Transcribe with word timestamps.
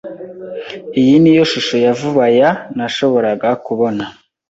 Iyi 1.01 1.15
niyo 1.21 1.43
shusho 1.51 1.75
ya 1.85 1.91
vuba 1.99 2.25
ya 2.39 2.49
nashoboraga 2.75 3.49
kubona. 3.65 4.03